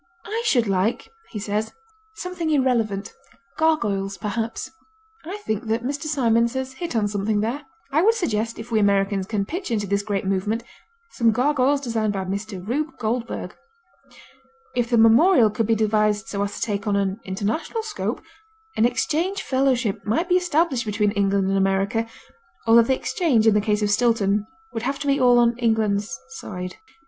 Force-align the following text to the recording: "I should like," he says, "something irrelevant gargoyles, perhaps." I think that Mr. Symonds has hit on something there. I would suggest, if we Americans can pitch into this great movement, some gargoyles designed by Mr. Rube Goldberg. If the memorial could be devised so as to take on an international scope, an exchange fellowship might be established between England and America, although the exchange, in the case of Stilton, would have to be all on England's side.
"I 0.25 0.41
should 0.47 0.65
like," 0.67 1.09
he 1.29 1.37
says, 1.37 1.73
"something 2.15 2.49
irrelevant 2.49 3.13
gargoyles, 3.59 4.17
perhaps." 4.17 4.71
I 5.25 5.37
think 5.45 5.67
that 5.67 5.83
Mr. 5.83 6.05
Symonds 6.05 6.53
has 6.55 6.73
hit 6.73 6.95
on 6.95 7.07
something 7.07 7.41
there. 7.41 7.67
I 7.91 8.01
would 8.01 8.15
suggest, 8.15 8.57
if 8.57 8.71
we 8.71 8.79
Americans 8.79 9.27
can 9.27 9.45
pitch 9.45 9.69
into 9.69 9.85
this 9.85 10.01
great 10.01 10.25
movement, 10.25 10.63
some 11.11 11.29
gargoyles 11.31 11.81
designed 11.81 12.13
by 12.13 12.25
Mr. 12.25 12.67
Rube 12.67 12.97
Goldberg. 12.97 13.55
If 14.75 14.89
the 14.89 14.97
memorial 14.97 15.51
could 15.51 15.67
be 15.67 15.75
devised 15.75 16.27
so 16.29 16.41
as 16.41 16.55
to 16.55 16.65
take 16.65 16.87
on 16.87 16.95
an 16.95 17.19
international 17.23 17.83
scope, 17.83 18.23
an 18.75 18.85
exchange 18.87 19.43
fellowship 19.43 20.03
might 20.03 20.27
be 20.27 20.33
established 20.35 20.87
between 20.87 21.11
England 21.11 21.47
and 21.47 21.57
America, 21.59 22.07
although 22.65 22.81
the 22.81 22.95
exchange, 22.95 23.45
in 23.45 23.53
the 23.53 23.61
case 23.61 23.83
of 23.83 23.91
Stilton, 23.91 24.47
would 24.73 24.81
have 24.81 24.97
to 24.97 25.05
be 25.05 25.19
all 25.19 25.37
on 25.37 25.55
England's 25.59 26.19
side. 26.39 26.77